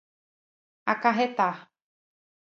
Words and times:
acarretar 0.93 1.51